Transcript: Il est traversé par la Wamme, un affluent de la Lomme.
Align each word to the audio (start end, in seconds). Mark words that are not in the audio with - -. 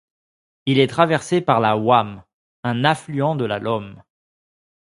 Il 0.65 0.79
est 0.79 0.87
traversé 0.87 1.41
par 1.41 1.59
la 1.59 1.77
Wamme, 1.77 2.23
un 2.63 2.83
affluent 2.83 3.35
de 3.35 3.45
la 3.45 3.59
Lomme. 3.59 4.01